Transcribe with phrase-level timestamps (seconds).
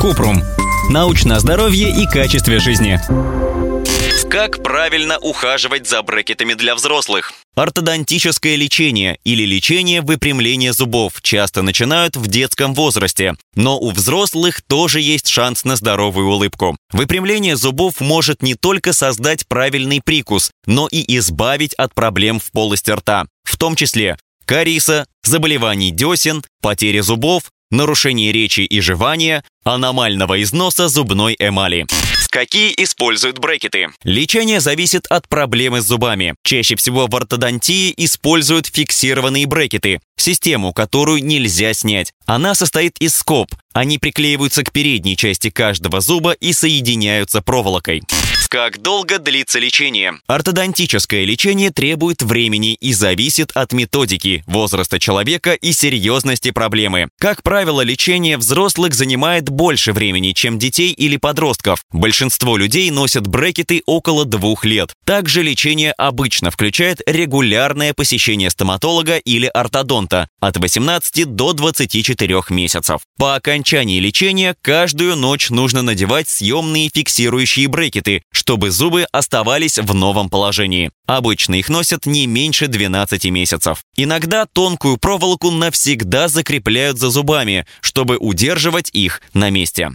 [0.00, 0.42] Купрум.
[0.90, 3.00] Научное здоровье и качестве жизни.
[4.30, 7.32] Как правильно ухаживать за брекетами для взрослых?
[7.54, 15.00] Ортодонтическое лечение или лечение выпрямления зубов часто начинают в детском возрасте, но у взрослых тоже
[15.00, 16.76] есть шанс на здоровую улыбку.
[16.92, 22.90] Выпрямление зубов может не только создать правильный прикус, но и избавить от проблем в полости
[22.90, 30.88] рта, в том числе кариеса, заболеваний десен, потери зубов, нарушение речи и жевания, аномального износа
[30.88, 31.86] зубной эмали.
[32.36, 33.88] Какие используют брекеты?
[34.04, 36.34] Лечение зависит от проблемы с зубами.
[36.44, 42.12] Чаще всего в ортодонтии используют фиксированные брекеты, систему, которую нельзя снять.
[42.26, 43.48] Она состоит из скоб.
[43.76, 48.02] Они приклеиваются к передней части каждого зуба и соединяются проволокой.
[48.48, 50.14] Как долго длится лечение?
[50.28, 57.08] Ортодонтическое лечение требует времени и зависит от методики, возраста человека и серьезности проблемы.
[57.18, 61.84] Как правило, лечение взрослых занимает больше времени, чем детей или подростков.
[61.92, 64.94] Большинство людей носят брекеты около двух лет.
[65.04, 73.00] Также лечение обычно включает регулярное посещение стоматолога или ортодонта от 18 до 24 месяцев.
[73.18, 80.30] По окончании лечения каждую ночь нужно надевать съемные фиксирующие брекеты, чтобы зубы оставались в новом
[80.30, 80.90] положении.
[81.06, 83.82] Обычно их носят не меньше 12 месяцев.
[83.96, 89.90] Иногда тонкую проволоку навсегда закрепляют за зубами, чтобы удерживать их на месте.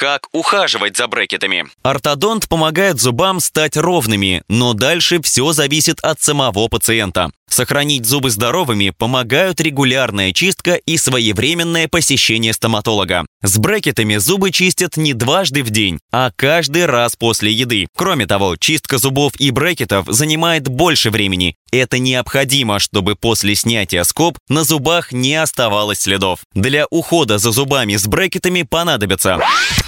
[0.00, 1.66] Как ухаживать за брекетами?
[1.82, 7.30] Ортодонт помогает зубам стать ровными, но дальше все зависит от самого пациента.
[7.50, 13.26] Сохранить зубы здоровыми помогают регулярная чистка и своевременное посещение стоматолога.
[13.42, 17.88] С брекетами зубы чистят не дважды в день, а каждый раз после еды.
[17.94, 21.56] Кроме того, чистка зубов и брекетов занимает больше времени.
[21.72, 26.40] Это необходимо, чтобы после снятия скоб на зубах не оставалось следов.
[26.54, 29.40] Для ухода за зубами с брекетами понадобится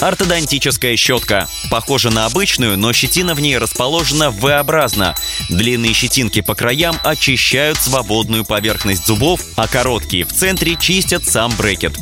[0.00, 1.48] ортодонтическая щетка.
[1.70, 5.14] Похожа на обычную, но щетина в ней расположена V-образно.
[5.48, 11.98] Длинные щетинки по краям очищают свободную поверхность зубов, а короткие в центре чистят сам брекет.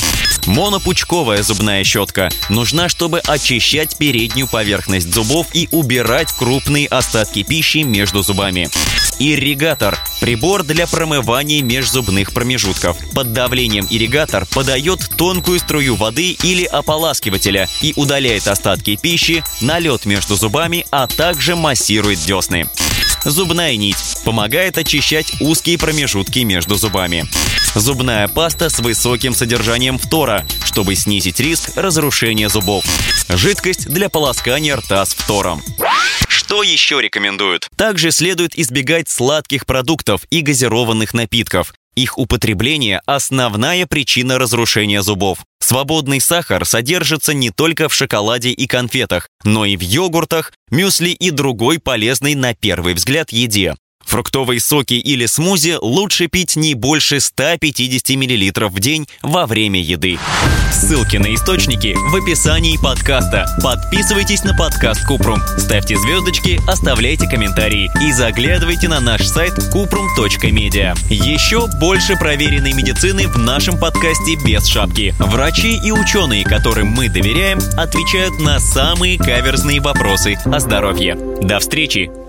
[0.47, 8.23] Монопучковая зубная щетка нужна, чтобы очищать переднюю поверхность зубов и убирать крупные остатки пищи между
[8.23, 8.69] зубами.
[9.19, 12.97] Ирригатор– прибор для промывания межзубных промежутков.
[13.15, 20.37] Под давлением ирригатор подает тонкую струю воды или ополаскивателя и удаляет остатки пищи, налет между
[20.37, 22.67] зубами, а также массирует десны.
[23.25, 27.27] Зубная нить помогает очищать узкие промежутки между зубами.
[27.75, 32.85] Зубная паста с высоким содержанием фтора, чтобы снизить риск разрушения зубов.
[33.29, 35.63] Жидкость для полоскания рта с фтором.
[36.55, 37.69] Что еще рекомендуют?
[37.75, 41.75] Также следует избегать сладких продуктов и газированных напитков.
[41.97, 45.41] Их употребление– основная причина разрушения зубов.
[45.59, 51.33] Свободный сахар содержится не только в шоколаде и конфетах, но и в йогуртах, мюсли и
[51.33, 53.75] другой полезной на первый взгляд еде.
[54.15, 60.21] Фруктовые соки или смузи лучше пить не больше 150 мл в день во время еды.
[60.73, 63.45] Ссылки на источники в описании подкаста.
[63.61, 70.97] Подписывайтесь на подкаст Купрум, ставьте звездочки, оставляйте комментарии и заглядывайте на наш сайт kuprum.media.
[71.11, 75.13] Еще больше проверенной медицины в нашем подкасте без шапки.
[75.19, 81.17] Врачи и ученые, которым мы доверяем, отвечают на самые каверзные вопросы о здоровье.
[81.43, 82.24] До встречи!